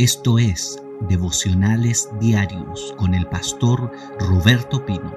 [0.00, 5.14] Esto es Devocionales Diarios con el pastor Roberto Pino.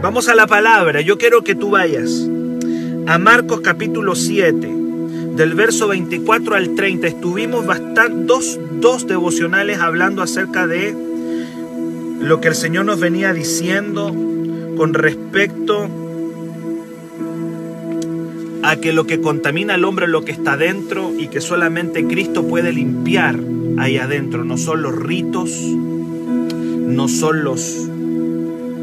[0.00, 1.00] Vamos a la palabra.
[1.00, 2.28] Yo quiero que tú vayas
[3.08, 4.72] a Marcos capítulo 7,
[5.34, 7.08] del verso 24 al 30.
[7.08, 10.94] Estuvimos bastante, dos, dos devocionales hablando acerca de
[12.20, 14.14] lo que el Señor nos venía diciendo
[14.76, 15.88] con respecto
[18.62, 22.06] a que lo que contamina al hombre es lo que está dentro y que solamente
[22.06, 23.38] Cristo puede limpiar
[23.78, 24.44] ahí adentro.
[24.44, 27.88] No son los ritos, no son los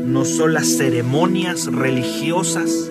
[0.05, 2.89] no son las ceremonias religiosas,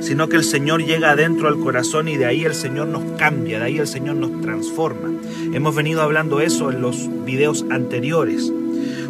[0.00, 3.58] sino que el Señor llega adentro al corazón y de ahí el Señor nos cambia,
[3.58, 5.10] de ahí el Señor nos transforma.
[5.54, 8.52] Hemos venido hablando eso en los videos anteriores.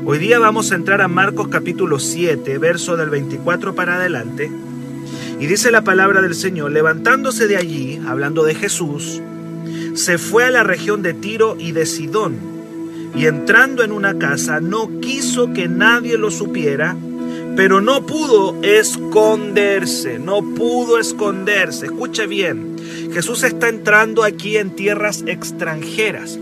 [0.05, 4.51] Hoy día vamos a entrar a Marcos capítulo 7, verso del 24 para adelante,
[5.41, 9.23] y dice la palabra del Señor, levantándose de allí, hablando de Jesús,
[9.95, 12.37] se fue a la región de Tiro y de Sidón,
[13.15, 16.97] y entrando en una casa no quiso que nadie lo supiera,
[17.57, 21.87] pero no pudo esconderse, no pudo esconderse.
[21.87, 22.77] Escuche bien,
[23.13, 26.39] Jesús está entrando aquí en tierras extranjeras.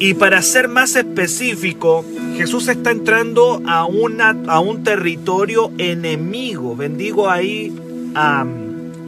[0.00, 2.04] Y para ser más específico,
[2.36, 6.74] Jesús está entrando a, una, a un territorio enemigo.
[6.74, 7.70] Bendigo ahí
[8.14, 8.46] a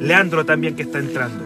[0.01, 1.45] Leandro también que está entrando.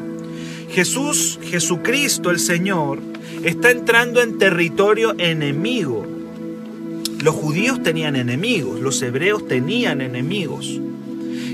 [0.70, 2.98] Jesús, Jesucristo el Señor,
[3.44, 6.06] está entrando en territorio enemigo.
[7.22, 10.80] Los judíos tenían enemigos, los hebreos tenían enemigos.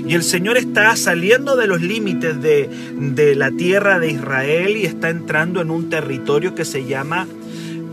[0.05, 4.85] Y el Señor está saliendo de los límites de, de la tierra de Israel y
[4.85, 7.27] está entrando en un territorio que se llama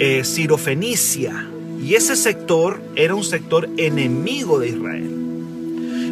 [0.01, 1.47] eh, Cirofenicia.
[1.81, 5.11] Y ese sector era un sector enemigo de Israel.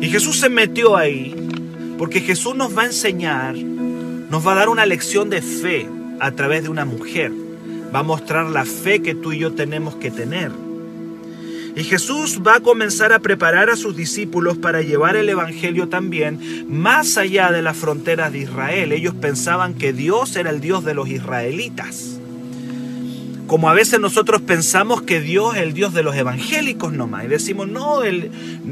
[0.01, 1.48] Y Jesús se metió ahí
[1.99, 5.89] porque Jesús nos va a enseñar, nos va a dar una lección de fe
[6.21, 7.33] a través de una mujer.
[7.95, 10.53] Va a mostrar la fe que tú y yo tenemos que tener.
[11.75, 16.67] Y Jesús va a comenzar a preparar a sus discípulos para llevar el Evangelio también
[16.69, 18.93] más allá de las fronteras de Israel.
[18.93, 22.19] Ellos pensaban que Dios era el Dios de los israelitas.
[23.47, 27.25] Como a veces nosotros pensamos que Dios es el Dios de los evangélicos nomás.
[27.25, 28.31] Y decimos, no, el,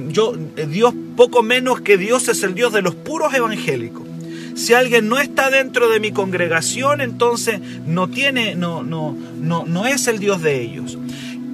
[0.09, 0.37] yo,
[0.69, 4.07] Dios poco menos que Dios es el Dios de los puros evangélicos.
[4.55, 9.87] Si alguien no está dentro de mi congregación, entonces no tiene, no, no, no, no
[9.87, 10.97] es el Dios de ellos.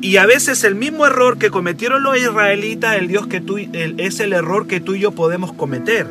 [0.01, 4.21] Y a veces el mismo error que cometieron los israelitas el Dios que tú, es
[4.21, 6.07] el error que tú y yo podemos cometer.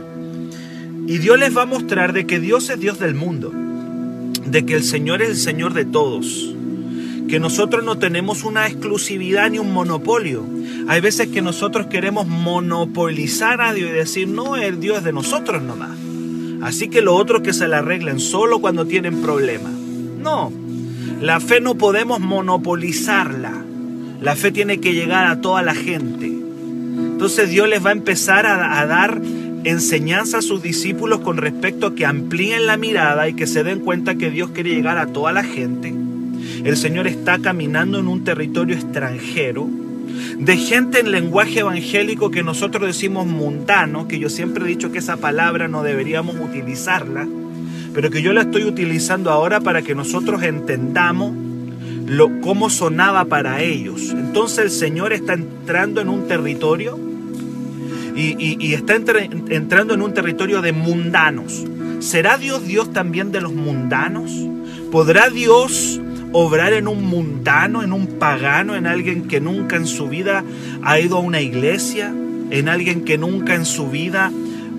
[1.08, 3.52] Y Dios les va a mostrar de que Dios es Dios del mundo,
[4.46, 6.56] de que el Señor es el Señor de todos,
[7.28, 10.46] que nosotros no tenemos una exclusividad ni un monopolio.
[10.88, 15.14] Hay veces que nosotros queremos monopolizar a Dios y decir, no, el Dios es de
[15.14, 15.98] nosotros nomás.
[16.62, 19.72] Así que lo otro que se le arreglen solo cuando tienen problemas.
[19.72, 20.52] No,
[21.20, 23.66] la fe no podemos monopolizarla.
[24.22, 26.28] La fe tiene que llegar a toda la gente.
[26.28, 29.22] Entonces Dios les va a empezar a, a, dar
[29.64, 33.80] enseñanza a sus discípulos con respecto a que amplíen la mirada y que se den
[33.80, 35.94] cuenta que Dios quiere llegar a toda la gente
[36.64, 39.68] el Señor está caminando en un territorio extranjero
[40.38, 45.00] de gente en lenguaje evangélico que nosotros decimos mundano, que yo siempre he dicho que
[45.00, 47.28] esa palabra no deberíamos utilizarla,
[47.94, 51.34] pero que yo la estoy utilizando ahora para que nosotros entendamos
[52.08, 54.12] lo, cómo sonaba para ellos.
[54.12, 57.00] Entonces el Señor está entrando en un territorio
[58.16, 61.64] y, está entrando en un territorio de mundanos.
[62.00, 64.32] ¿Será Dios Dios también de los mundanos?
[64.92, 66.02] ¿Podrá Dios
[66.34, 70.44] obrar en un mundano, en un pagano, en alguien que nunca en su vida
[70.84, 72.14] ha ido a una iglesia,
[72.50, 74.32] en alguien que nunca en su vida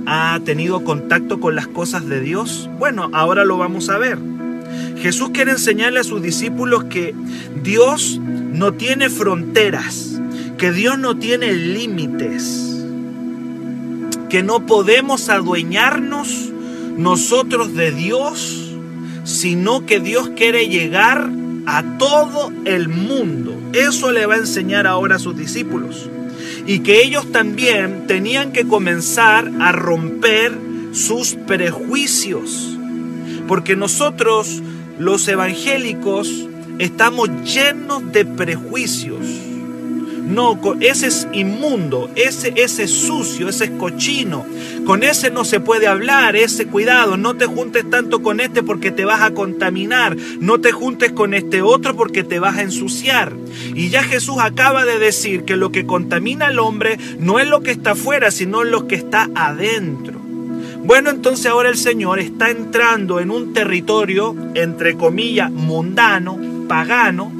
[0.06, 2.70] ha tenido contacto con las cosas de Dios?
[2.78, 4.18] Bueno, ahora lo vamos a ver.
[4.98, 7.14] Jesús quiere enseñarle a sus discípulos que
[7.62, 10.20] Dios no tiene fronteras,
[10.58, 12.86] que Dios no tiene límites,
[14.28, 16.50] que no podemos adueñarnos
[16.96, 18.74] nosotros de Dios,
[19.24, 21.30] sino que Dios quiere llegar
[21.66, 23.58] a todo el mundo.
[23.72, 26.08] Eso le va a enseñar ahora a sus discípulos.
[26.66, 30.52] Y que ellos también tenían que comenzar a romper
[30.92, 32.76] sus prejuicios.
[33.48, 34.62] Porque nosotros,
[34.98, 36.48] los evangélicos,
[36.78, 39.21] estamos llenos de prejuicios.
[40.22, 44.46] No, ese es inmundo, ese, ese es sucio, ese es cochino.
[44.86, 47.16] Con ese no se puede hablar, ese cuidado.
[47.16, 50.16] No te juntes tanto con este porque te vas a contaminar.
[50.40, 53.32] No te juntes con este otro porque te vas a ensuciar.
[53.74, 57.60] Y ya Jesús acaba de decir que lo que contamina al hombre no es lo
[57.60, 60.20] que está afuera, sino lo que está adentro.
[60.84, 66.38] Bueno, entonces ahora el Señor está entrando en un territorio, entre comillas, mundano,
[66.68, 67.32] pagano.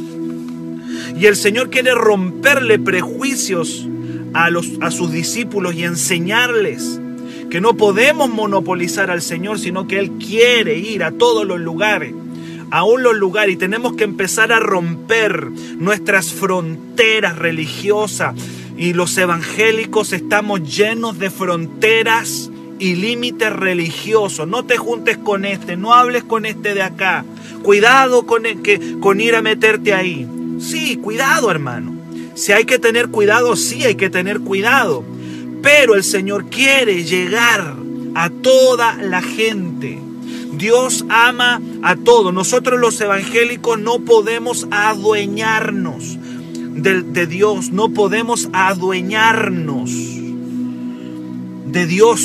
[1.23, 3.87] Y el Señor quiere romperle prejuicios
[4.35, 7.01] a, los, a sus discípulos y enseñarles
[7.49, 12.13] que no podemos monopolizar al Señor, sino que Él quiere ir a todos los lugares,
[12.73, 18.35] aún los lugares, y tenemos que empezar a romper nuestras fronteras religiosas.
[18.77, 24.49] Y los evangélicos estamos llenos de fronteras y límites religiosos.
[24.49, 27.25] No te juntes con este, no hables con este de acá.
[27.63, 30.27] Cuidado con, que, con ir a meterte ahí.
[30.63, 31.93] Sí, cuidado hermano.
[32.35, 35.05] Si hay que tener cuidado, sí hay que tener cuidado.
[35.61, 37.77] Pero el Señor quiere llegar
[38.15, 39.99] a toda la gente.
[40.53, 42.33] Dios ama a todos.
[42.33, 46.17] Nosotros los evangélicos no podemos adueñarnos
[46.75, 47.73] de, Dios.
[47.73, 49.91] No podemos adueñarnos
[51.67, 52.21] de Dios.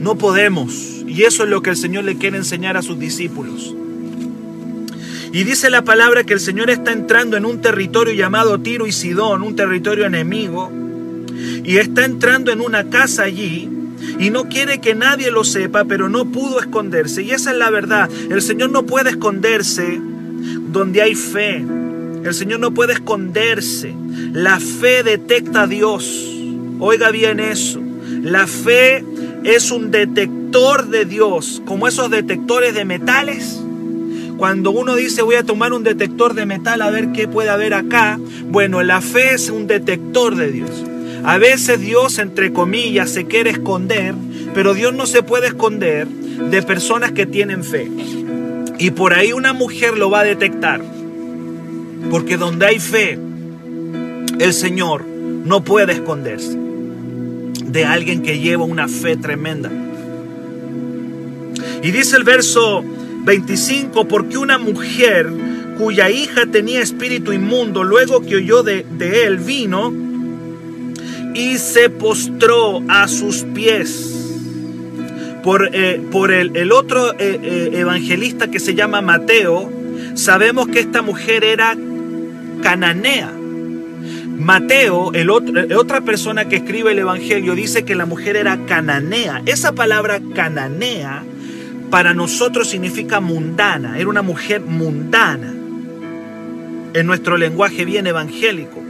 [0.00, 1.04] No podemos.
[1.06, 3.74] Y eso es lo que el Señor le quiere enseñar a sus discípulos.
[5.32, 8.92] Y dice la palabra que el Señor está entrando en un territorio llamado Tiro y
[8.92, 10.72] Sidón, un territorio enemigo,
[11.64, 13.68] y está entrando en una casa allí
[14.18, 17.22] y no quiere que nadie lo sepa, pero no pudo esconderse.
[17.22, 18.08] Y esa es la verdad.
[18.30, 20.00] El Señor no puede esconderse
[20.70, 21.64] donde hay fe.
[22.24, 23.94] El Señor no puede esconderse.
[24.32, 26.26] La fe detecta a Dios.
[26.80, 27.80] Oiga bien eso.
[28.22, 29.04] La fe
[29.44, 33.60] es un detector de Dios, como esos detectores de metales
[34.38, 37.74] cuando uno dice voy a tomar un detector de metal a ver qué puede haber
[37.74, 40.70] acá, bueno, la fe es un detector de Dios.
[41.24, 44.14] A veces Dios, entre comillas, se quiere esconder,
[44.54, 47.90] pero Dios no se puede esconder de personas que tienen fe.
[48.78, 50.80] Y por ahí una mujer lo va a detectar.
[52.08, 53.18] Porque donde hay fe,
[54.38, 56.56] el Señor no puede esconderse
[57.64, 59.70] de alguien que lleva una fe tremenda.
[61.82, 62.84] Y dice el verso
[63.28, 65.30] 25, porque una mujer
[65.76, 68.86] cuya hija tenía espíritu inmundo, luego que oyó de,
[69.26, 69.92] él, vino
[71.34, 74.14] y se postró a sus pies.
[75.42, 79.70] Por, eh, por el, otro eh, eh, evangelista que se llama Mateo,
[80.14, 81.76] sabemos que esta mujer era
[82.62, 83.30] cananea.
[84.38, 89.42] Mateo, el otra persona que escribe el Evangelio, dice que la mujer era cananea.
[89.44, 91.24] Esa palabra cananea
[91.90, 95.54] para nosotros significa mundana, era una mujer mundana,
[96.94, 98.82] en nuestro lenguaje bien evangélico.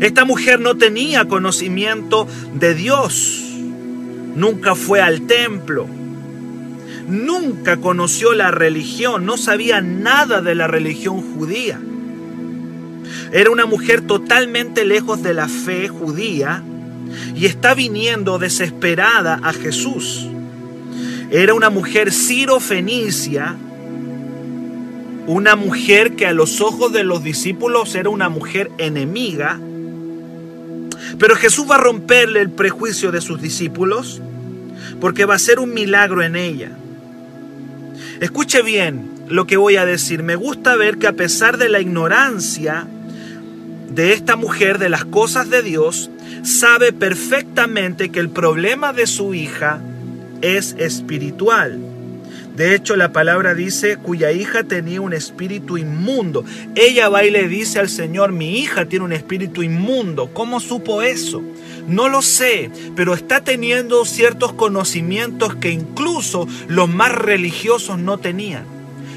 [0.00, 3.42] Esta mujer no tenía conocimiento de Dios,
[4.34, 5.86] nunca fue al templo,
[7.08, 11.80] nunca conoció la religión, no sabía nada de la religión judía.
[13.32, 16.62] Era una mujer totalmente lejos de la fe judía
[17.34, 20.28] y está viniendo desesperada a Jesús.
[21.30, 23.56] Era una mujer sirofenicia,
[25.26, 29.58] una mujer que a los ojos de los discípulos era una mujer enemiga.
[31.18, 34.22] Pero Jesús va a romperle el prejuicio de sus discípulos
[35.00, 36.70] porque va a ser un milagro en ella.
[38.20, 40.22] Escuche bien lo que voy a decir.
[40.22, 42.86] Me gusta ver que a pesar de la ignorancia
[43.90, 46.10] de esta mujer de las cosas de Dios,
[46.42, 49.80] sabe perfectamente que el problema de su hija
[50.42, 51.78] es espiritual.
[52.56, 56.42] De hecho, la palabra dice, cuya hija tenía un espíritu inmundo.
[56.74, 60.30] Ella va y le dice al Señor, mi hija tiene un espíritu inmundo.
[60.32, 61.42] ¿Cómo supo eso?
[61.86, 68.64] No lo sé, pero está teniendo ciertos conocimientos que incluso los más religiosos no tenían.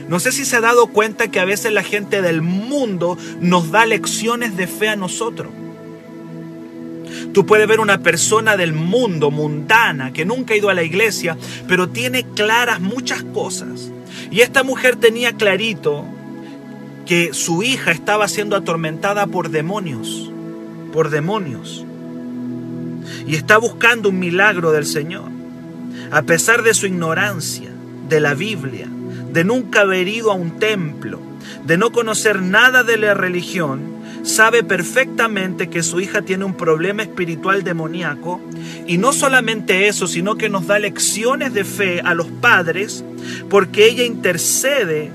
[0.10, 3.72] No sé si se ha dado cuenta que a veces la gente del mundo nos
[3.72, 5.52] da lecciones de fe a nosotros.
[7.34, 11.38] Tú puedes ver una persona del mundo, mundana, que nunca ha ido a la iglesia,
[11.68, 13.92] pero tiene claras muchas cosas.
[14.32, 16.06] Y esta mujer tenía clarito
[17.06, 20.32] que su hija estaba siendo atormentada por demonios,
[20.92, 21.86] por demonios.
[23.28, 25.30] Y está buscando un milagro del Señor.
[26.12, 27.72] A pesar de su ignorancia
[28.08, 28.88] de la Biblia,
[29.32, 31.20] de nunca haber ido a un templo,
[31.66, 33.89] de no conocer nada de la religión,
[34.24, 38.42] sabe perfectamente que su hija tiene un problema espiritual demoníaco
[38.88, 43.04] y no solamente eso, sino que nos da lecciones de fe a los padres
[43.50, 45.12] porque ella intercede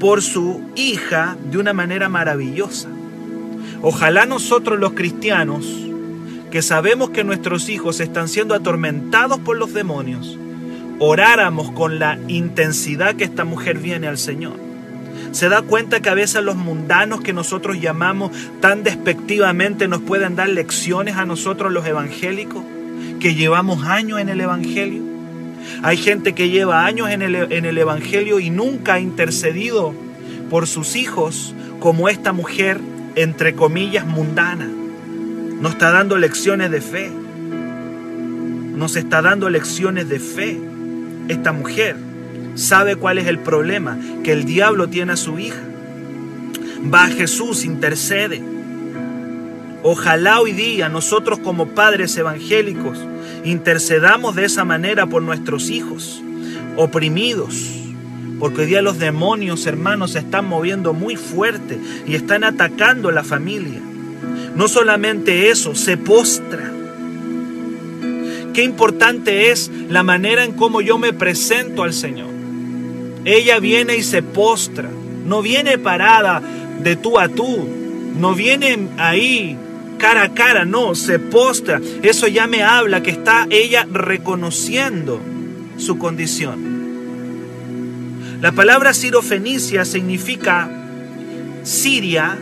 [0.00, 2.88] por su hija de una manera maravillosa.
[3.82, 5.66] Ojalá nosotros los cristianos,
[6.50, 10.38] que sabemos que nuestros hijos están siendo atormentados por los demonios,
[10.98, 14.65] oráramos con la intensidad que esta mujer viene al Señor
[15.32, 18.30] se da cuenta que a veces los mundanos que nosotros llamamos
[18.60, 22.62] tan despectivamente nos pueden dar lecciones a nosotros los evangélicos,
[23.20, 25.02] que llevamos años en el Evangelio.
[25.82, 29.94] Hay gente que lleva años en el, en el Evangelio y nunca ha intercedido
[30.48, 32.80] por sus hijos como esta mujer,
[33.14, 34.68] entre comillas, mundana.
[35.60, 37.10] Nos está dando lecciones de fe.
[38.74, 40.60] Nos está dando lecciones de fe.
[41.28, 41.96] Esta mujer
[42.56, 45.62] sabe cuál es el problema que el diablo tiene a su hija.
[46.92, 48.42] Va a Jesús, intercede.
[49.82, 52.98] Ojalá hoy día nosotros como padres evangélicos
[53.44, 56.22] intercedamos de esa manera por nuestros hijos
[56.76, 57.72] oprimidos.
[58.38, 63.12] Porque hoy día los demonios, hermanos, se están moviendo muy fuerte y están atacando a
[63.12, 63.80] la familia.
[64.54, 66.72] No solamente eso, se postra.
[68.52, 72.35] Qué importante es la manera en cómo yo me presento al Señor.
[73.26, 74.88] Ella viene y se postra.
[75.26, 76.40] No viene parada
[76.80, 77.68] de tú a tú.
[78.16, 79.58] No viene ahí
[79.98, 81.80] cara a cara, no, se postra.
[82.04, 85.20] Eso ya me habla que está ella reconociendo
[85.76, 86.76] su condición.
[88.40, 90.70] La palabra Ciro-Fenicia significa
[91.64, 92.38] Siria,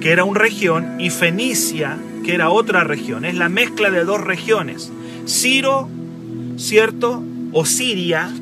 [0.00, 3.24] que era una región, y Fenicia, que era otra región.
[3.24, 4.90] Es la mezcla de dos regiones.
[5.28, 5.88] Ciro,
[6.56, 7.22] ¿cierto?
[7.52, 8.32] O Siria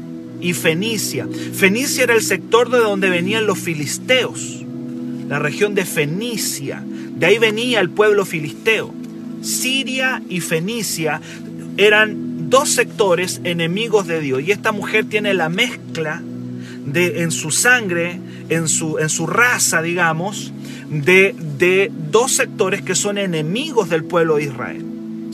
[0.44, 1.26] y Fenicia.
[1.54, 4.62] Fenicia era el sector de donde venían los filisteos,
[5.26, 6.84] la región de Fenicia.
[7.16, 8.92] De ahí venía el pueblo filisteo.
[9.40, 11.22] Siria y Fenicia
[11.78, 14.42] eran dos sectores enemigos de Dios.
[14.42, 16.22] Y esta mujer tiene la mezcla
[16.84, 18.20] de, en su sangre,
[18.50, 20.52] en su, en su raza, digamos,
[20.90, 24.84] de, de dos sectores que son enemigos del pueblo de Israel.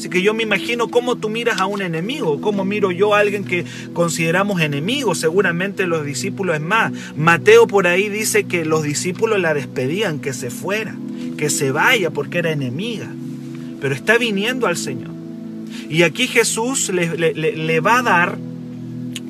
[0.00, 3.19] Así que yo me imagino cómo tú miras a un enemigo, cómo miro yo a
[3.19, 6.90] alguien que consideramos enemigo, seguramente los discípulos es más.
[7.16, 10.97] Mateo por ahí dice que los discípulos la despedían, que se fuera,
[11.37, 13.09] que se vaya porque era enemiga,
[13.83, 15.11] pero está viniendo al Señor.
[15.90, 18.38] Y aquí Jesús le, va a dar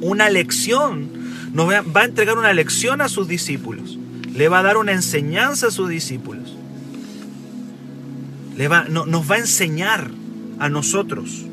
[0.01, 1.09] una lección,
[1.53, 3.99] nos va a entregar una lección a sus discípulos,
[4.37, 6.57] le va a dar una enseñanza a sus discípulos,
[8.57, 10.20] le va, no, nos va a enseñar
[10.61, 11.45] a nosotros.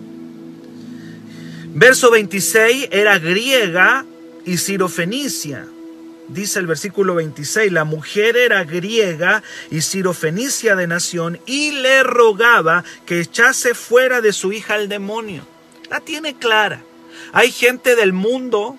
[1.74, 4.06] Verso 26 era griega
[4.46, 5.68] y cirofenicia.
[6.28, 12.84] Dice el versículo 26, la mujer era griega y cirofenicia de nación y le rogaba
[13.06, 15.48] que echase fuera de su hija al demonio.
[15.90, 16.84] La tiene clara.
[17.32, 18.78] Hay gente del mundo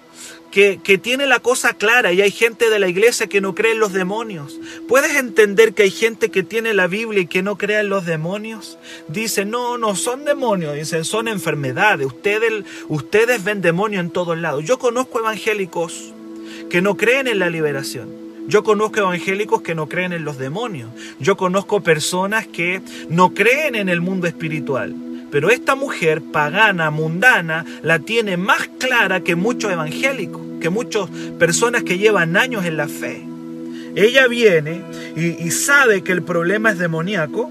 [0.50, 3.81] que, tiene la cosa clara y hay gente de la iglesia que no cree en
[3.81, 4.59] los demonios.
[4.88, 8.07] ¿Puedes entender que hay gente que tiene la Biblia y que no cree en los
[8.07, 8.78] demonios?
[9.09, 12.07] Dice, no, no son demonios, dicen, son enfermedades.
[12.07, 14.64] Ustedes, ustedes ven demonios en todos lados.
[14.64, 16.12] Yo conozco evangélicos
[16.71, 18.09] que no creen en la liberación.
[18.49, 20.90] Yo conozco evangélicos que no creen en los demonios.
[21.21, 24.95] Yo conozco personas que no creen en el mundo espiritual.
[25.30, 31.82] Pero esta mujer pagana, mundana, la tiene más clara que muchos evangélicos, que muchas personas
[31.82, 33.25] que llevan años en la fe.
[33.94, 34.82] Ella viene
[35.16, 37.50] y, sabe que el problema es demoníaco,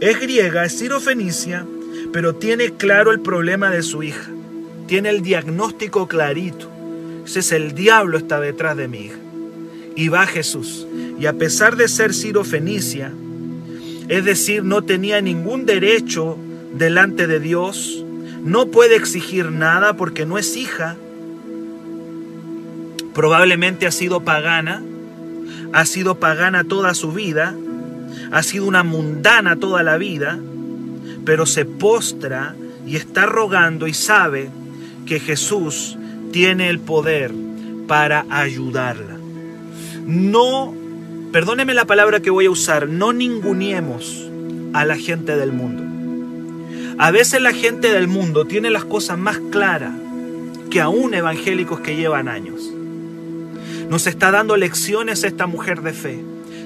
[0.00, 1.64] es griega, es cirofenicia,
[2.12, 4.30] pero tiene claro el problema de su hija.
[4.86, 6.68] Tiene el diagnóstico clarito.
[7.24, 9.18] Es el diablo está detrás de mi hija.
[9.94, 10.86] Y va Jesús.
[11.18, 13.12] Y a pesar de ser cirofenicia,
[14.08, 16.36] es decir, no tenía ningún derecho
[16.74, 18.04] delante de Dios,
[18.42, 20.96] no puede exigir nada porque no es hija,
[23.14, 24.82] probablemente ha sido pagana,
[25.72, 27.54] ha sido pagana toda su vida,
[28.30, 30.38] ha sido una mundana toda la vida,
[31.24, 32.54] pero se postra
[32.86, 34.50] y está rogando y sabe
[35.06, 35.96] que Jesús
[36.32, 37.32] tiene el poder
[37.86, 39.18] para ayudarla.
[40.06, 40.74] No,
[41.30, 44.28] perdóneme la palabra que voy a usar, no ninguneemos
[44.72, 45.91] a la gente del mundo.
[46.98, 49.92] A veces la gente del mundo tiene las cosas más claras
[50.70, 52.72] que aún evangélicos que llevan años.
[53.88, 56.18] Nos está dando lecciones esta mujer de fe.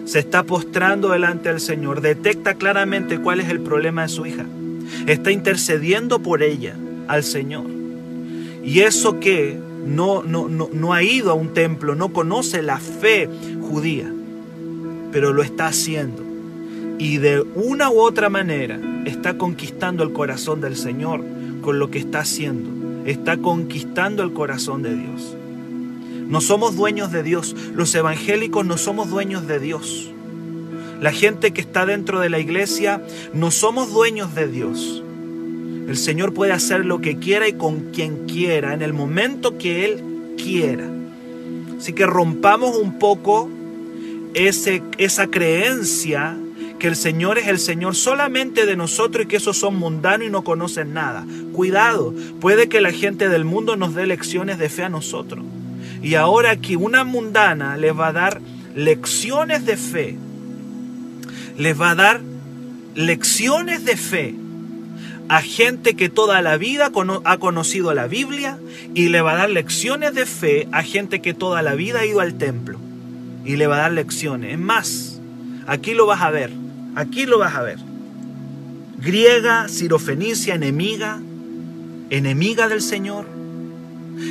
[0.05, 2.01] Se está postrando delante del Señor.
[2.01, 4.45] Detecta claramente cuál es el problema de su hija.
[5.07, 6.77] Está intercediendo por ella
[7.09, 7.67] al Señor.
[8.63, 12.79] Y eso que no, no, no, no ha ido a un templo, no conoce la
[12.79, 13.29] fe
[13.61, 14.13] judía,
[15.13, 16.26] pero lo está haciendo.
[16.99, 21.23] Y de una u otra manera está conquistando el corazón del Señor
[21.61, 22.71] con lo que está haciendo.
[23.05, 25.37] Está conquistando el corazón de Dios.
[26.29, 27.55] No somos dueños de Dios.
[27.75, 30.11] Los evangélicos no somos dueños de Dios.
[31.01, 33.03] La gente que está dentro de la iglesia
[33.35, 35.03] no somos dueños de Dios.
[35.89, 39.85] El Señor puede hacer lo que quiera y con quien quiera, en el momento que
[39.85, 40.89] Él quiera.
[41.79, 43.49] Así que rompamos un poco
[44.35, 46.37] ese, esa creencia
[46.79, 50.31] que el Señor es el Señor solamente de nosotros y que esos son mundanos y
[50.31, 51.25] no conocen nada.
[51.53, 55.45] Cuidado, puede que la gente del mundo nos dé lecciones de fe a nosotros.
[56.03, 58.41] Y ahora aquí una mundana les va a dar
[58.75, 60.17] lecciones de fe.
[61.57, 62.21] Les va a dar
[62.95, 64.35] lecciones de fe
[65.29, 66.93] a gente que toda la vida
[67.25, 68.59] ha conocido la Biblia
[68.95, 72.07] y le va a dar lecciones de fe a gente que toda la vida ha
[72.07, 72.79] ido al templo
[73.45, 74.53] y le va a dar lecciones.
[74.53, 75.21] Es más,
[75.67, 76.51] aquí lo vas a ver,
[76.97, 77.79] aquí lo vas a ver.
[78.99, 81.21] Griega, sirofenicia, enemiga,
[82.11, 83.27] enemiga del Señor,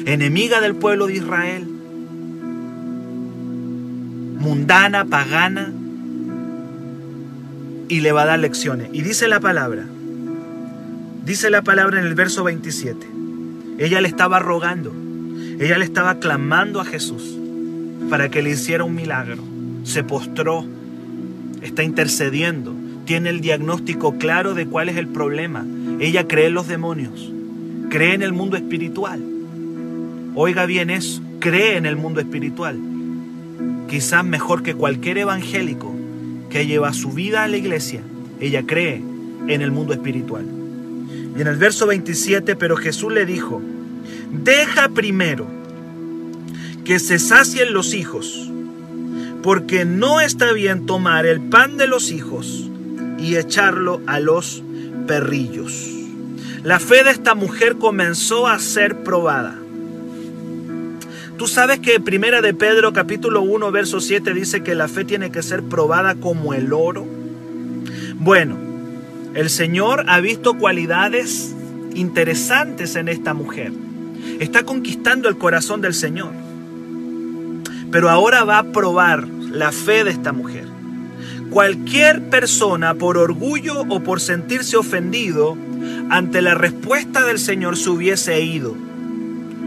[0.06, 1.66] enemiga del pueblo de Israel,
[4.40, 5.72] mundana, pagana,
[7.88, 8.90] y le va a dar lecciones.
[8.92, 9.86] Y dice la palabra,
[11.24, 13.08] dice la palabra en el verso 27,
[13.78, 14.92] ella le estaba rogando,
[15.60, 17.38] ella le estaba clamando a Jesús
[18.10, 19.44] para que le hiciera un milagro.
[19.84, 20.66] Se postró,
[21.66, 22.74] está intercediendo,
[23.06, 25.66] tiene el diagnóstico claro de cuál es el problema.
[26.00, 27.32] Ella cree en los demonios,
[27.90, 29.22] cree en el mundo espiritual.
[30.36, 32.78] Oiga bien eso, cree en el mundo espiritual.
[33.90, 35.94] Quizás mejor que cualquier evangélico
[36.50, 38.02] que lleva su vida a la iglesia,
[38.40, 39.02] ella cree
[39.48, 40.46] en el mundo espiritual.
[41.38, 43.62] Y en el verso 27, pero Jesús le dijo,
[44.44, 45.48] deja primero
[46.84, 48.52] que se sacien los hijos,
[49.46, 52.68] porque no está bien tomar el pan de los hijos
[53.20, 54.64] y echarlo a los
[55.06, 55.88] perrillos.
[56.64, 59.56] La fe de esta mujer comenzó a ser probada.
[61.38, 65.30] Tú sabes que Primera de Pedro capítulo 1 verso 7 dice que la fe tiene
[65.32, 67.06] que ser probada como el oro.
[68.16, 68.58] Bueno,
[69.36, 71.54] el Señor ha visto cualidades
[71.94, 73.72] interesantes en esta mujer.
[74.40, 76.32] Está conquistando el corazón del Señor.
[77.92, 80.68] Pero ahora va a probar la fe de esta mujer.
[81.50, 85.58] Cualquier persona por orgullo o por sentirse ofendido
[86.10, 88.76] ante la respuesta del Señor se hubiese ido.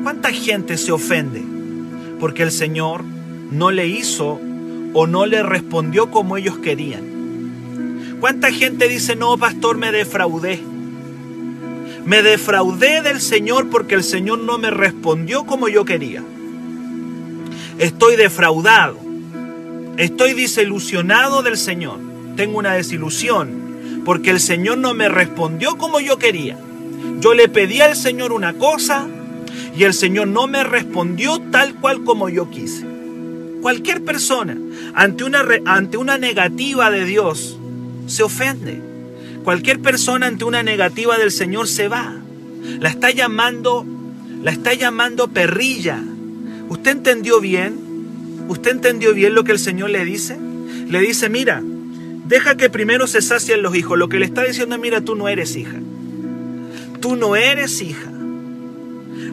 [0.02, 1.42] ¿Cuánta gente se ofende
[2.21, 3.02] porque el Señor
[3.50, 4.38] no le hizo
[4.92, 8.16] o no le respondió como ellos querían?
[8.20, 10.61] ¿Cuánta gente dice, no, pastor, me defraudé?
[12.05, 16.22] Me defraudé del Señor porque el Señor no me respondió como yo quería.
[17.79, 19.08] Estoy defraudado.
[19.98, 21.98] Estoy desilusionado del Señor.
[22.37, 26.56] Tengo una desilusión porque el Señor no me respondió como yo quería.
[27.18, 29.08] Yo le pedí al Señor una cosa
[29.76, 32.87] y el Señor no me respondió tal cual como yo quise.
[33.61, 34.56] Cualquier persona
[34.94, 37.58] ante una, ante una negativa de Dios
[38.06, 38.80] se ofende.
[39.42, 42.14] Cualquier persona ante una negativa del Señor se va.
[42.78, 43.84] La está llamando,
[44.44, 46.00] la está llamando perrilla.
[46.68, 47.88] ¿Usted entendió bien?
[48.48, 50.38] ¿Usted entendió bien lo que el Señor le dice?
[50.88, 51.62] Le dice, mira,
[52.26, 53.98] deja que primero se sacien los hijos.
[53.98, 55.78] Lo que le está diciendo, mira, tú no eres hija.
[57.00, 58.11] Tú no eres hija.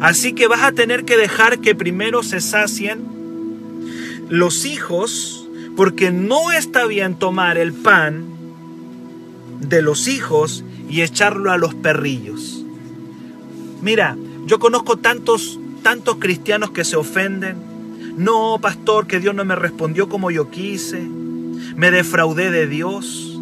[0.02, 3.00] Así que vas a tener que dejar que primero se sacien
[4.30, 8.26] los hijos, porque no está bien tomar el pan
[9.62, 12.64] de los hijos y echarlo a los perrillos.
[13.82, 17.75] Mira, yo conozco tantos, tantos cristianos que se ofenden.
[18.18, 21.02] No, pastor, que Dios no me respondió como yo quise.
[21.76, 23.40] Me defraudé de Dios.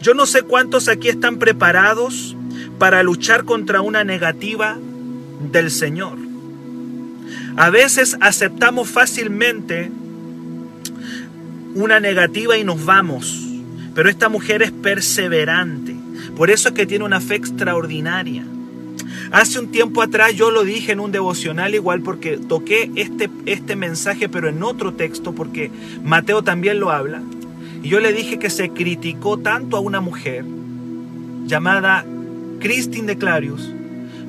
[0.00, 2.36] Yo no sé cuántos aquí están preparados
[2.78, 4.76] para luchar contra una negativa
[5.52, 6.18] del Señor.
[7.56, 9.90] A veces aceptamos fácilmente
[11.74, 13.46] una negativa y nos vamos.
[13.94, 15.96] Pero esta mujer es perseverante.
[16.36, 18.44] Por eso es que tiene una fe extraordinaria.
[19.30, 23.76] Hace un tiempo atrás yo lo dije en un devocional igual porque toqué este, este
[23.76, 25.70] mensaje pero en otro texto porque
[26.04, 27.22] Mateo también lo habla.
[27.82, 30.44] Y yo le dije que se criticó tanto a una mujer
[31.46, 32.04] llamada
[32.60, 33.72] Christine de Clarius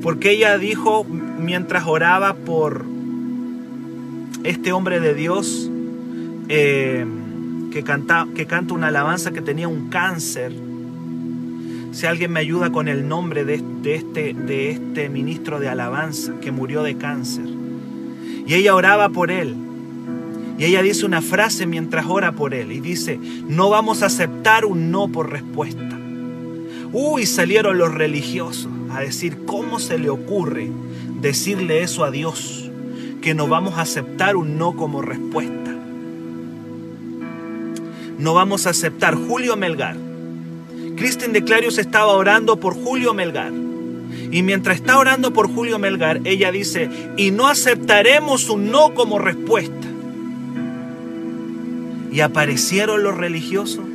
[0.02, 2.86] porque ella dijo mientras oraba por
[4.44, 5.70] este hombre de Dios,
[6.48, 7.06] eh,
[7.72, 10.54] que canta, que canta una alabanza que tenía un cáncer.
[11.92, 16.52] Si alguien me ayuda con el nombre de, este, de este ministro de alabanza que
[16.52, 17.46] murió de cáncer.
[18.46, 19.56] Y ella oraba por él.
[20.58, 22.72] Y ella dice una frase mientras ora por él.
[22.72, 25.98] Y dice, no vamos a aceptar un no por respuesta.
[26.92, 30.72] Uy, salieron los religiosos a decir, ¿cómo se le ocurre
[31.22, 32.70] decirle eso a Dios?
[33.22, 35.60] Que no vamos a aceptar un no como respuesta
[38.20, 39.16] no vamos a aceptar.
[39.16, 39.96] Julio Melgar.
[41.00, 43.54] Kristen de Clarios estaba orando por Julio Melgar.
[44.32, 49.18] Y mientras está orando por Julio Melgar, ella dice, y no aceptaremos un no como
[49.18, 49.88] respuesta.
[52.12, 53.86] Y aparecieron los religiosos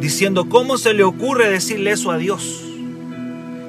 [0.00, 2.64] diciendo, ¿cómo se le ocurre decirle eso a Dios?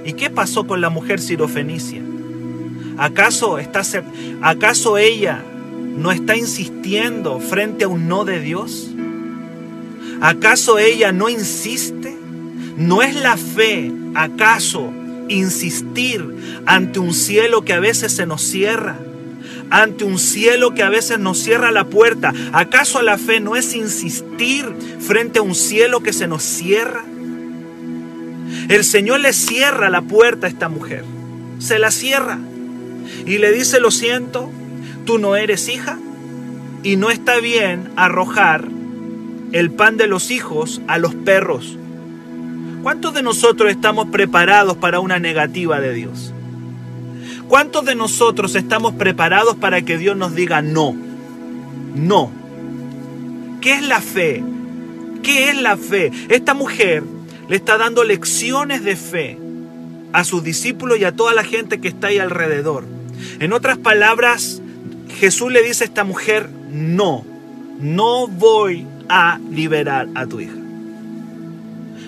[0.05, 2.01] ¿Y qué pasó con la mujer sirofenicia?
[2.97, 3.81] ¿Acaso, está,
[4.41, 5.43] ¿Acaso ella
[5.97, 8.92] no está insistiendo frente a un no de Dios?
[10.23, 12.17] ¿Acaso ella no insiste?
[12.77, 14.93] ¿No es la fe, acaso,
[15.27, 18.97] insistir ante un cielo que a veces se nos cierra?
[19.69, 22.31] Ante un cielo que a veces nos cierra la puerta.
[22.53, 27.03] ¿Acaso la fe no es insistir frente a un cielo que se nos cierra?
[28.69, 31.03] El Señor le cierra la puerta a esta mujer.
[31.59, 32.39] Se la cierra.
[33.25, 34.49] Y le dice, lo siento,
[35.03, 35.99] tú no eres hija.
[36.81, 38.69] Y no está bien arrojar
[39.53, 41.77] el pan de los hijos a los perros.
[42.81, 46.33] ¿Cuántos de nosotros estamos preparados para una negativa de Dios?
[47.47, 50.95] ¿Cuántos de nosotros estamos preparados para que Dios nos diga no?
[51.95, 52.31] No.
[53.61, 54.43] ¿Qué es la fe?
[55.21, 56.11] ¿Qué es la fe?
[56.29, 57.03] Esta mujer
[57.47, 59.37] le está dando lecciones de fe
[60.13, 62.85] a sus discípulos y a toda la gente que está ahí alrededor.
[63.39, 64.61] En otras palabras,
[65.19, 67.23] Jesús le dice a esta mujer, no,
[67.79, 70.55] no voy a liberar a tu hija.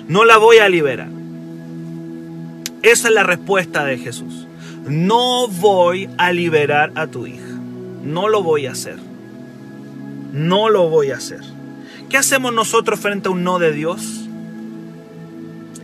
[0.07, 1.09] No la voy a liberar.
[2.83, 4.47] Esa es la respuesta de Jesús.
[4.87, 7.55] No voy a liberar a tu hija.
[8.03, 8.97] No lo voy a hacer.
[10.31, 11.41] No lo voy a hacer.
[12.09, 14.27] ¿Qué hacemos nosotros frente a un no de Dios?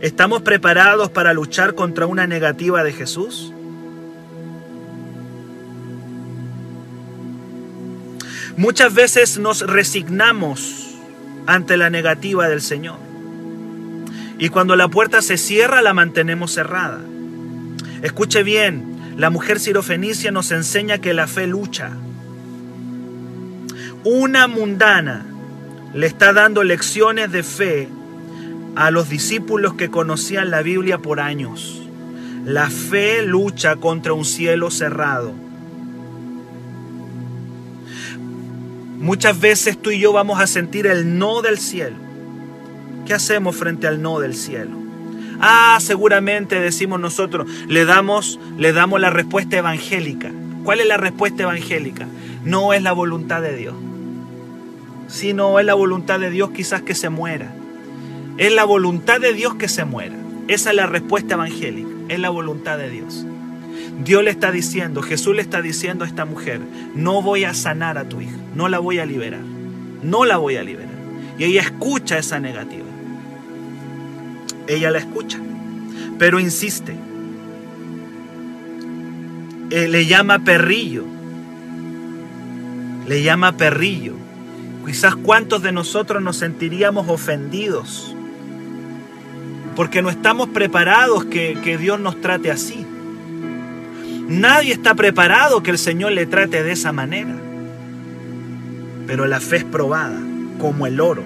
[0.00, 3.52] ¿Estamos preparados para luchar contra una negativa de Jesús?
[8.56, 10.91] Muchas veces nos resignamos
[11.46, 12.98] ante la negativa del Señor.
[14.38, 17.00] Y cuando la puerta se cierra, la mantenemos cerrada.
[18.02, 21.92] Escuche bien, la mujer sirofenicia nos enseña que la fe lucha.
[24.04, 25.24] Una mundana
[25.94, 27.88] le está dando lecciones de fe
[28.74, 31.82] a los discípulos que conocían la Biblia por años.
[32.44, 35.32] La fe lucha contra un cielo cerrado.
[39.02, 41.96] Muchas veces tú y yo vamos a sentir el no del cielo.
[43.04, 44.70] ¿Qué hacemos frente al no del cielo?
[45.40, 50.30] Ah, seguramente decimos nosotros, le damos, le damos la respuesta evangélica.
[50.62, 52.06] ¿Cuál es la respuesta evangélica?
[52.44, 53.74] No es la voluntad de Dios.
[55.08, 57.52] Si no es la voluntad de Dios, quizás que se muera.
[58.38, 60.14] Es la voluntad de Dios que se muera.
[60.46, 61.90] Esa es la respuesta evangélica.
[62.08, 63.26] Es la voluntad de Dios.
[64.04, 66.60] Dios le está diciendo, Jesús le está diciendo a esta mujer,
[66.94, 69.42] no voy a sanar a tu hija, no la voy a liberar,
[70.02, 70.94] no la voy a liberar.
[71.38, 72.86] Y ella escucha esa negativa.
[74.66, 75.38] Ella la escucha,
[76.18, 76.94] pero insiste.
[79.70, 81.04] Eh, le llama perrillo.
[83.08, 84.14] Le llama perrillo.
[84.86, 88.14] Quizás cuántos de nosotros nos sentiríamos ofendidos
[89.74, 92.81] porque no estamos preparados que, que Dios nos trate así.
[94.32, 97.34] Nadie está preparado que el Señor le trate de esa manera.
[99.06, 100.18] Pero la fe es probada,
[100.58, 101.22] como el oro.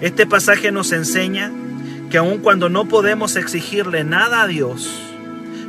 [0.00, 1.52] Este pasaje nos enseña
[2.08, 4.90] que aun cuando no podemos exigirle nada a Dios,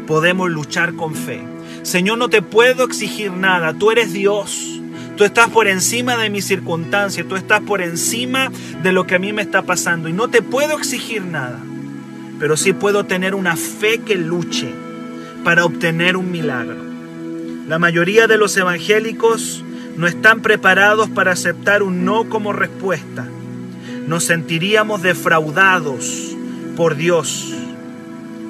[0.08, 1.44] podemos luchar con fe.
[1.82, 4.82] Señor, no te puedo exigir nada, tú eres Dios.
[5.18, 8.50] Tú estás por encima de mis circunstancias, tú estás por encima
[8.82, 11.60] de lo que a mí me está pasando y no te puedo exigir nada,
[12.40, 14.74] pero sí puedo tener una fe que luche
[15.44, 16.78] para obtener un milagro.
[17.68, 19.64] La mayoría de los evangélicos
[19.96, 23.28] no están preparados para aceptar un no como respuesta.
[24.08, 26.36] Nos sentiríamos defraudados
[26.76, 27.54] por Dios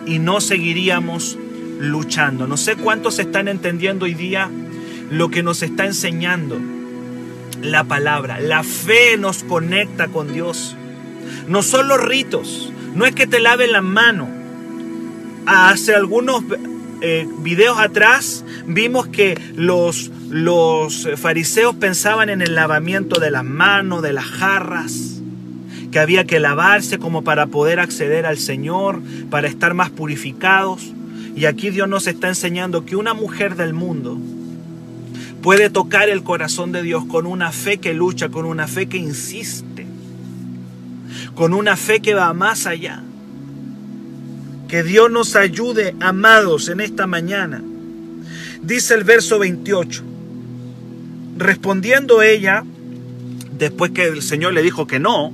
[0.06, 1.38] y no seguiríamos
[1.80, 2.48] luchando.
[2.48, 4.50] No sé cuántos están entendiendo hoy día
[5.10, 6.60] lo que nos está enseñando
[7.62, 8.40] la palabra.
[8.40, 10.76] La fe nos conecta con Dios.
[11.48, 14.30] No son los ritos, no es que te laven las manos.
[15.46, 16.44] Hace algunos
[17.02, 24.02] eh, videos atrás vimos que los, los fariseos pensaban en el lavamiento de las manos,
[24.02, 25.22] de las jarras,
[25.92, 30.94] que había que lavarse como para poder acceder al Señor, para estar más purificados.
[31.36, 34.18] Y aquí Dios nos está enseñando que una mujer del mundo
[35.42, 38.98] puede tocar el corazón de Dios con una fe que lucha, con una fe que
[38.98, 39.88] insiste,
[41.34, 43.04] con una fe que va más allá.
[44.70, 47.62] Que Dios nos ayude, amados, en esta mañana.
[48.62, 50.04] Dice el verso 28.
[51.38, 52.64] Respondiendo ella,
[53.58, 55.34] después que el Señor le dijo que no,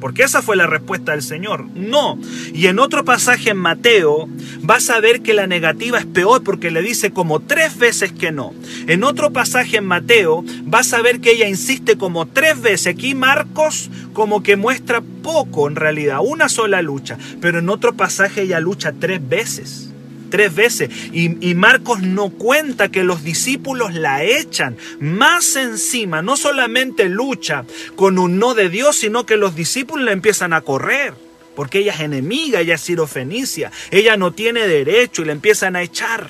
[0.00, 1.66] porque esa fue la respuesta del Señor.
[1.74, 2.18] No.
[2.52, 4.28] Y en otro pasaje en Mateo
[4.60, 8.32] vas a ver que la negativa es peor porque le dice como tres veces que
[8.32, 8.52] no.
[8.86, 12.88] En otro pasaje en Mateo vas a ver que ella insiste como tres veces.
[12.88, 17.16] Aquí Marcos como que muestra poco en realidad, una sola lucha.
[17.40, 19.93] Pero en otro pasaje ella lucha tres veces
[20.34, 20.90] tres veces.
[21.12, 24.76] Y, y, Marcos no cuenta que los discípulos la echan.
[24.98, 30.10] Más encima, no solamente lucha con un no de Dios, sino que los discípulos la
[30.10, 31.14] empiezan a correr.
[31.54, 33.70] Porque ella es enemiga, ella es sirofenicia.
[33.92, 36.28] Ella no tiene derecho y la empiezan a echar.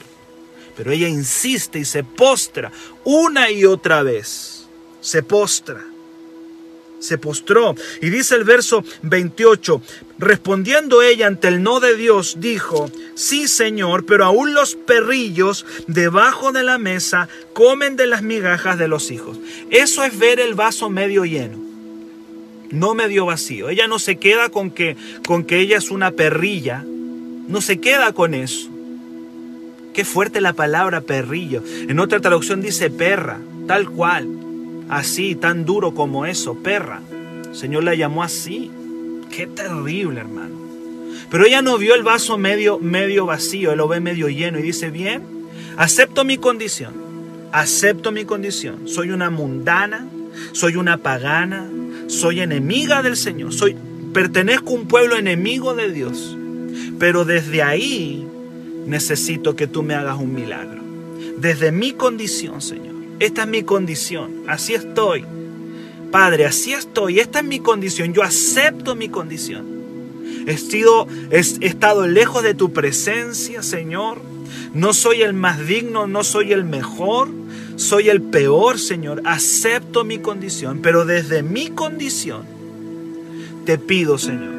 [0.77, 2.73] Pero ella insiste y se postra
[3.05, 4.69] una y otra vez.
[5.01, 5.83] Se postra
[7.05, 7.75] se postró.
[8.01, 9.81] Y dice el verso 28,
[10.19, 16.53] respondiendo ella ante el no de Dios, dijo, sí Señor, pero aún los perrillos debajo
[16.53, 19.39] de la mesa comen de las migajas de los hijos.
[19.71, 21.63] Eso es ver el vaso medio lleno.
[22.71, 23.69] No medio vacío.
[23.69, 26.83] Ella no se queda con que, con que ella es una perrilla.
[26.85, 28.69] No se queda con eso.
[29.93, 31.63] Qué fuerte la palabra perrillo.
[31.89, 33.39] En otra traducción dice perra,
[33.69, 34.44] tal cual
[34.97, 37.01] así, tan duro como eso, perra.
[37.53, 38.71] Señor la llamó así.
[39.31, 40.55] Qué terrible, hermano.
[41.31, 44.63] Pero ella no vio el vaso medio, medio vacío, él lo ve medio lleno y
[44.63, 45.23] dice, bien,
[45.77, 46.95] acepto mi condición,
[47.51, 48.87] acepto mi condición.
[48.89, 50.07] Soy una mundana,
[50.53, 51.69] soy una pagana,
[52.07, 53.77] soy enemiga del Señor, soy,
[54.13, 56.37] pertenezco a un pueblo enemigo de Dios.
[56.99, 58.25] Pero desde ahí
[58.87, 60.83] necesito que tú me hagas un milagro.
[61.39, 62.94] Desde mi condición, Señor.
[63.21, 65.25] Esta es mi condición, así estoy.
[66.11, 69.75] Padre, así estoy, esta es mi condición, yo acepto mi condición.
[70.47, 74.21] He, sido, he, estado lejos de tu presencia, Señor.
[74.75, 77.29] No soy el más digno, no soy el mejor,
[77.77, 79.23] soy el peor, Señor.
[79.25, 82.45] Acepto mi condición, pero desde mi condición
[83.65, 84.53] te pido, Señor.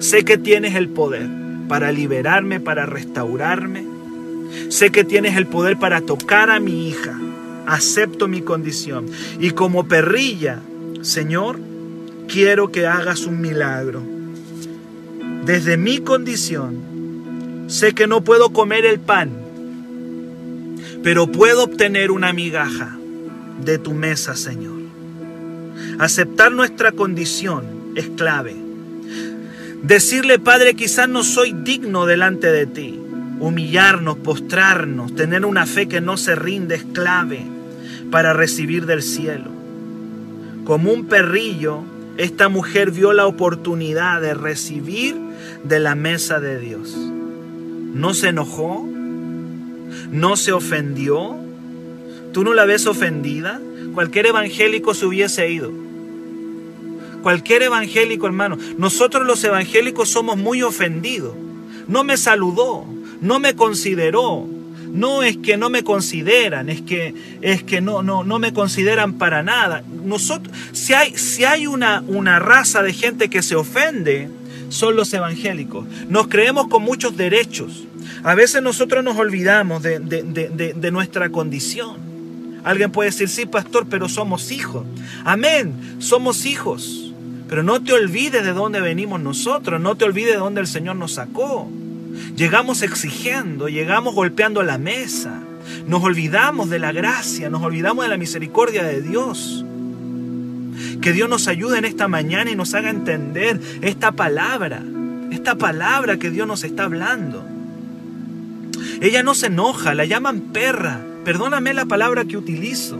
[0.00, 1.28] Sé que tienes el poder
[1.68, 3.86] para liberarme, para restaurarme.
[4.68, 7.18] Sé que tienes el poder para tocar a mi hija,
[7.66, 9.06] acepto mi condición.
[9.40, 10.60] Y como perrilla,
[11.02, 11.58] Señor,
[12.28, 14.02] quiero que hagas un milagro.
[15.44, 19.30] Desde mi condición, sé que no puedo comer el pan,
[21.02, 22.96] pero puedo obtener una migaja
[23.64, 24.80] de tu mesa, Señor.
[25.98, 27.64] Aceptar nuestra condición
[27.96, 28.54] es clave.
[29.82, 33.01] Decirle, Padre, quizás no soy digno delante de ti,
[33.42, 37.42] humillarnos, postrarnos, tener una fe que no se rinde es clave
[38.12, 39.50] para recibir del cielo.
[40.64, 41.80] Como un perrillo,
[42.18, 45.16] esta mujer vio la oportunidad de recibir
[45.64, 46.94] de la mesa de Dios.
[46.96, 48.88] No se enojó,
[50.12, 51.34] no se ofendió.
[52.32, 53.60] ¿Tú no la ves ofendida?
[53.92, 55.72] Cualquier evangélico se hubiese ido.
[57.24, 58.56] Cualquier evangélico, hermano.
[58.78, 61.34] Nosotros los evangélicos somos muy ofendidos.
[61.88, 62.86] No me saludó,
[63.22, 64.46] no me consideró.
[64.92, 69.14] No es que no me consideran, es que, es que no, no, no me consideran
[69.14, 69.82] para nada.
[70.04, 74.28] Nosotros, si hay, si hay una, una raza de gente que se ofende,
[74.68, 75.86] son los evangélicos.
[76.10, 77.84] Nos creemos con muchos derechos.
[78.22, 81.96] A veces nosotros nos olvidamos de, de, de, nuestra condición.
[82.62, 84.84] Alguien puede decir, sí, pastor, pero somos hijos.
[85.24, 87.12] Amén, somos hijos.
[87.48, 90.96] Pero no te olvides de dónde venimos nosotros, no te olvides de dónde el Señor
[90.96, 91.70] nos sacó.
[92.36, 95.40] Llegamos exigiendo, llegamos golpeando la mesa.
[95.86, 99.64] Nos olvidamos de la gracia, nos olvidamos de la misericordia de Dios.
[101.00, 104.82] Que Dios nos ayude en esta mañana y nos haga entender esta palabra,
[105.30, 107.46] esta palabra que Dios nos está hablando.
[109.00, 111.00] Ella no se enoja, la llaman perra.
[111.24, 112.98] Perdóname la palabra que utilizo.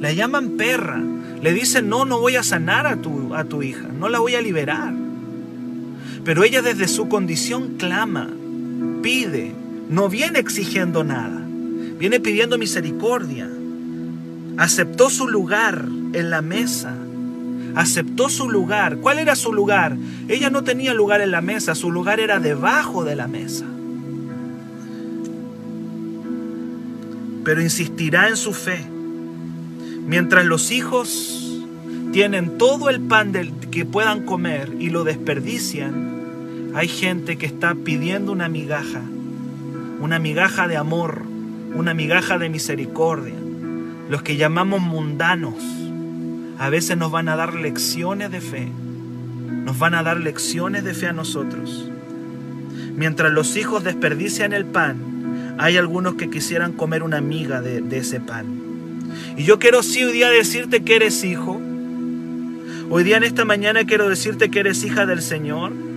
[0.00, 1.00] La llaman perra.
[1.42, 4.36] Le dicen, no, no voy a sanar a tu, a tu hija, no la voy
[4.36, 5.01] a liberar.
[6.24, 8.28] Pero ella desde su condición clama,
[9.02, 9.52] pide,
[9.88, 11.42] no viene exigiendo nada,
[11.98, 13.48] viene pidiendo misericordia.
[14.56, 16.94] Aceptó su lugar en la mesa,
[17.74, 18.98] aceptó su lugar.
[18.98, 19.96] ¿Cuál era su lugar?
[20.28, 23.64] Ella no tenía lugar en la mesa, su lugar era debajo de la mesa.
[27.44, 28.84] Pero insistirá en su fe.
[30.06, 31.60] Mientras los hijos
[32.12, 36.11] tienen todo el pan del, que puedan comer y lo desperdician,
[36.74, 39.02] hay gente que está pidiendo una migaja,
[40.00, 41.22] una migaja de amor,
[41.74, 43.34] una migaja de misericordia.
[44.08, 45.54] Los que llamamos mundanos
[46.58, 48.68] a veces nos van a dar lecciones de fe,
[49.64, 51.90] nos van a dar lecciones de fe a nosotros.
[52.96, 58.20] Mientras los hijos desperdician el pan, hay algunos que quisieran comer una miga de, ese
[58.20, 58.46] pan.
[59.36, 61.60] Y yo quiero sí hoy día decirte que eres hijo.
[62.88, 65.91] Hoy día en esta mañana quiero decirte que eres hija del Señor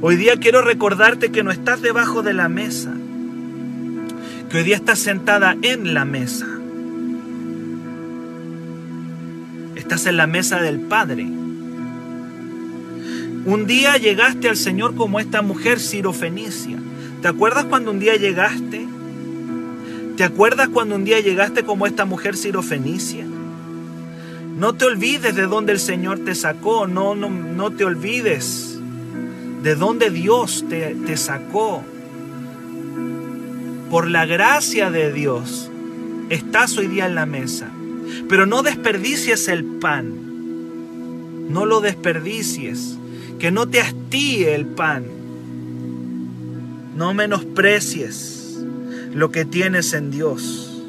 [0.00, 2.92] Hoy día quiero recordarte que no estás debajo de la mesa,
[4.50, 6.46] que hoy día estás sentada en la mesa.
[9.76, 11.24] Estás en la mesa del Padre.
[13.46, 16.78] Un día llegaste al Señor como esta mujer sirofenicia.
[17.22, 18.86] ¿Te acuerdas cuando un día llegaste?
[20.16, 23.24] ¿Te acuerdas cuando un día llegaste como esta mujer sirofenicia?
[24.56, 28.73] No te olvides de dónde el Señor te sacó, no, no, no te olvides
[29.64, 31.82] de dónde Dios te, te sacó.
[33.90, 35.70] Por la gracia de Dios,
[36.28, 37.70] estás hoy día en la mesa.
[38.28, 40.12] Pero no desperdicies el pan.
[41.48, 42.98] No lo desperdicies.
[43.38, 45.06] Que no te hastíe el pan.
[46.94, 48.58] No menosprecies
[49.14, 50.82] lo que tienes en Dios.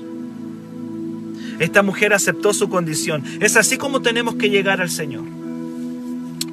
[1.59, 3.23] Esta mujer aceptó su condición.
[3.39, 5.34] Es así como tenemos que llegar al Señor.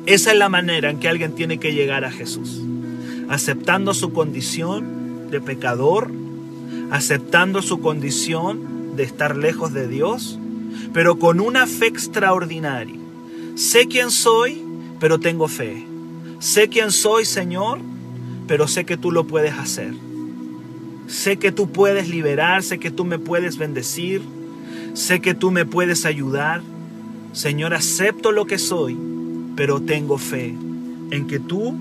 [0.07, 2.61] Esa es la manera en que alguien tiene que llegar a Jesús.
[3.29, 6.11] Aceptando su condición de pecador,
[6.91, 10.39] aceptando su condición de estar lejos de Dios,
[10.93, 12.99] pero con una fe extraordinaria.
[13.55, 14.63] Sé quién soy,
[14.99, 15.87] pero tengo fe.
[16.41, 17.79] Sé quién soy, Señor,
[18.49, 19.95] pero sé que tú lo puedes hacer.
[21.07, 24.23] Sé que tú puedes liberar, sé que tú me puedes bendecir,
[24.95, 26.63] sé que tú me puedes ayudar.
[27.33, 28.97] Señor, acepto lo que soy,
[29.57, 30.55] pero tengo fe
[31.11, 31.77] en que tú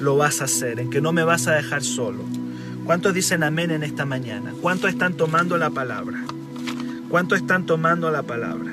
[0.00, 2.24] lo vas a hacer, en que no me vas a dejar solo.
[2.84, 4.52] ¿Cuántos dicen amén en esta mañana?
[4.60, 6.24] ¿Cuántos están tomando la palabra?
[7.08, 8.72] ¿Cuántos están tomando la palabra?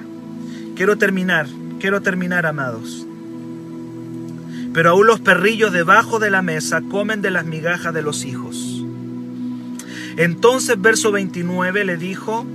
[0.75, 1.47] Quiero terminar,
[1.79, 3.05] quiero terminar, amados.
[4.73, 8.83] Pero aún los perrillos debajo de la mesa comen de las migajas de los hijos.
[10.17, 12.45] Entonces, verso 29 le dijo,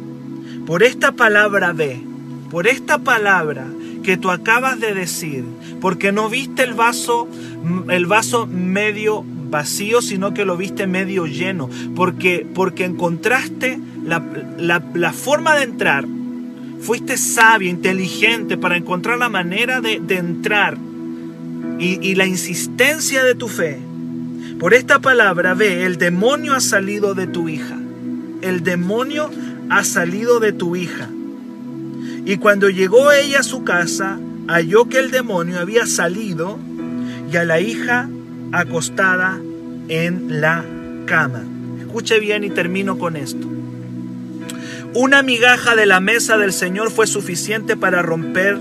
[0.67, 2.03] por esta palabra ve,
[2.51, 3.67] por esta palabra
[4.03, 5.45] que tú acabas de decir,
[5.81, 7.29] porque no viste el vaso,
[7.89, 14.23] el vaso medio vacío, sino que lo viste medio lleno, porque, porque encontraste la,
[14.59, 16.07] la, forma de entrar,
[16.81, 20.79] fuiste sabio, inteligente para encontrar la manera de, de entrar
[21.79, 23.79] y, y la insistencia de tu fe.
[24.59, 27.79] Por esta palabra ve, el demonio ha salido de tu hija.
[28.43, 29.31] El demonio
[29.71, 31.09] ha salido de tu hija.
[32.27, 34.19] Y cuando llegó ella a su casa,
[34.51, 36.59] halló que el demonio había salido
[37.33, 38.09] y a la hija
[38.51, 39.41] acostada
[39.89, 40.65] en la
[41.07, 41.45] cama.
[41.81, 43.47] Escuche bien y termino con esto.
[44.93, 48.59] Una migaja de la mesa del Señor fue suficiente para romper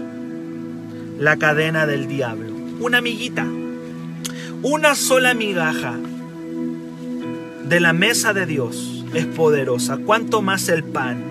[1.18, 2.54] la cadena del diablo.
[2.80, 3.48] Una amiguita.
[4.62, 5.96] Una sola migaja
[7.68, 9.98] de la mesa de Dios es poderosa.
[9.98, 11.24] ¿Cuánto más el pan?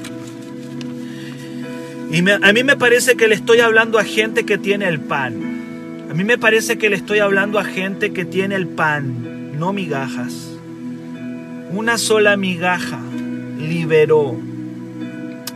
[2.10, 6.06] Y a mí me parece que le estoy hablando a gente que tiene el pan.
[6.10, 9.74] A mí me parece que le estoy hablando a gente que tiene el pan, no
[9.74, 10.56] migajas.
[11.70, 13.00] Una sola migaja
[13.58, 14.40] liberó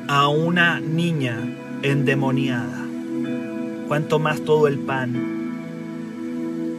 [0.08, 1.38] a una niña
[1.82, 2.84] endemoniada.
[3.88, 5.32] Cuanto más todo el pan.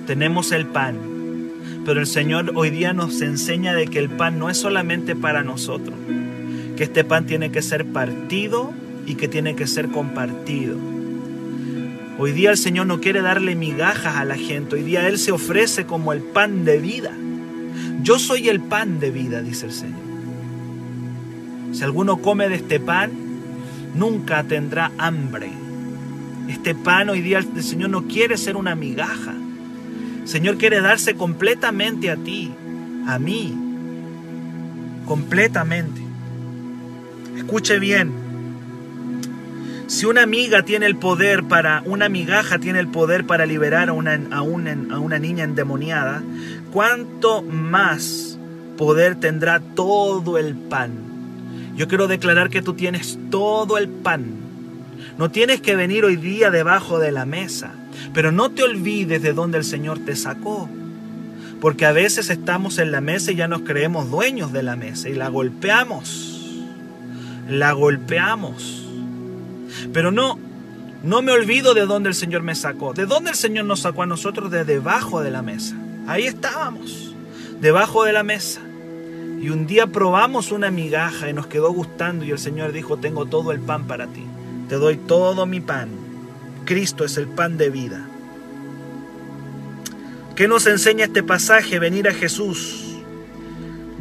[0.05, 0.97] Tenemos el pan,
[1.83, 5.43] pero el Señor hoy día nos enseña de que el pan no es solamente para
[5.43, 5.95] nosotros,
[6.77, 8.71] que este pan tiene que ser partido
[9.05, 10.77] y que tiene que ser compartido.
[12.17, 15.31] Hoy día el Señor no quiere darle migajas a la gente, hoy día Él se
[15.31, 17.11] ofrece como el pan de vida.
[18.03, 19.99] Yo soy el pan de vida, dice el Señor.
[21.71, 23.11] Si alguno come de este pan,
[23.95, 25.49] nunca tendrá hambre.
[26.47, 29.33] Este pan hoy día el Señor no quiere ser una migaja.
[30.21, 32.51] El Señor quiere darse completamente a ti,
[33.07, 33.57] a mí,
[35.05, 36.01] completamente.
[37.37, 38.11] Escuche bien,
[39.93, 43.93] si una amiga tiene el poder para, una migaja tiene el poder para liberar a
[43.93, 46.23] una, a una, niña endemoniada,
[46.71, 48.39] ¿cuánto más
[48.75, 50.93] poder tendrá todo el pan?
[51.75, 54.25] Yo quiero declarar que tú tienes todo el pan.
[55.19, 57.71] No tienes que venir hoy día debajo de la mesa,
[58.15, 60.69] pero no te olvides de dónde el Señor te sacó.
[61.61, 65.07] Porque a veces estamos en la mesa y ya nos creemos dueños de la mesa
[65.07, 66.63] y la golpeamos.
[67.47, 68.82] La golpeamos.
[69.91, 70.39] Pero no,
[71.03, 72.93] no me olvido de dónde el Señor me sacó.
[72.93, 74.51] ¿De dónde el Señor nos sacó a nosotros?
[74.51, 75.75] De debajo de la mesa.
[76.07, 77.15] Ahí estábamos,
[77.61, 78.61] debajo de la mesa.
[79.41, 83.25] Y un día probamos una migaja y nos quedó gustando y el Señor dijo, tengo
[83.25, 84.23] todo el pan para ti.
[84.69, 85.89] Te doy todo mi pan.
[86.65, 88.07] Cristo es el pan de vida.
[90.35, 91.77] ¿Qué nos enseña este pasaje?
[91.79, 92.82] Venir a Jesús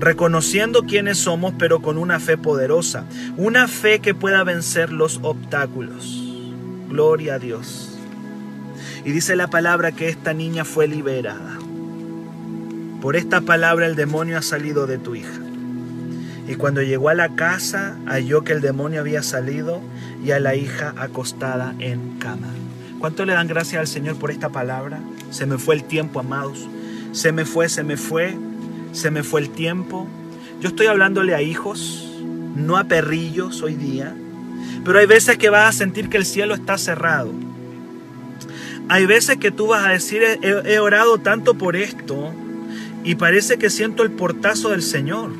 [0.03, 3.05] reconociendo quiénes somos, pero con una fe poderosa,
[3.37, 6.21] una fe que pueda vencer los obstáculos.
[6.89, 7.97] Gloria a Dios.
[9.05, 11.57] Y dice la palabra que esta niña fue liberada.
[13.01, 15.41] Por esta palabra el demonio ha salido de tu hija.
[16.49, 19.81] Y cuando llegó a la casa, halló que el demonio había salido
[20.25, 22.49] y a la hija acostada en cama.
[22.99, 24.99] ¿Cuánto le dan gracias al Señor por esta palabra?
[25.31, 26.69] Se me fue el tiempo, amados.
[27.13, 28.37] Se me fue, se me fue
[28.93, 30.07] se me fue el tiempo.
[30.61, 32.09] Yo estoy hablándole a hijos,
[32.55, 34.15] no a perrillos hoy día,
[34.85, 37.33] pero hay veces que vas a sentir que el cielo está cerrado.
[38.89, 42.33] Hay veces que tú vas a decir, he, he orado tanto por esto
[43.05, 45.31] y parece que siento el portazo del Señor.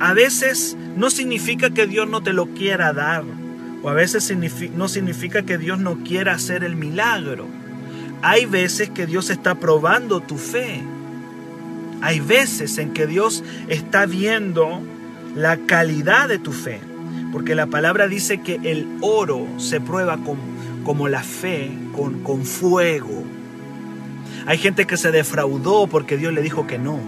[0.00, 3.24] A veces no significa que Dios no te lo quiera dar,
[3.82, 4.32] o a veces
[4.74, 7.46] no significa que Dios no quiera hacer el milagro.
[8.22, 10.82] Hay veces que Dios está probando tu fe.
[12.02, 14.82] Hay veces en que Dios está viendo
[15.34, 16.80] la calidad de tu fe.
[17.32, 20.36] Porque la palabra dice que el oro se prueba con,
[20.84, 23.24] como la fe con, con fuego.
[24.44, 27.00] Hay gente que se defraudó porque Dios le dijo que no.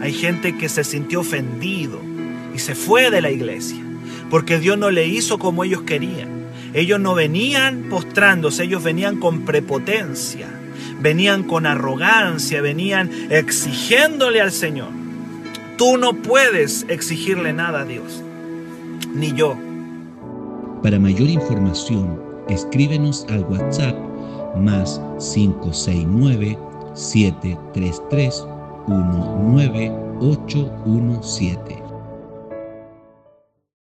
[0.00, 2.00] Hay gente que se sintió ofendido
[2.54, 3.84] y se fue de la iglesia
[4.30, 6.40] porque Dios no le hizo como ellos querían.
[6.72, 10.48] Ellos no venían postrándose, ellos venían con prepotencia,
[11.00, 14.88] venían con arrogancia, venían exigiéndole al Señor.
[15.76, 18.22] Tú no puedes exigirle nada a Dios,
[19.14, 19.56] ni yo.
[20.82, 23.94] Para mayor información, escríbenos al WhatsApp
[24.56, 26.58] más 569
[26.94, 28.44] 733
[28.86, 31.79] 19817